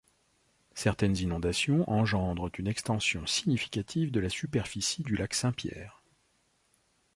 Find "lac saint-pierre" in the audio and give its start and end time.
5.15-6.01